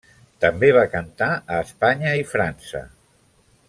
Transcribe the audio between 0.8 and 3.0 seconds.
cantar a Espanya i França.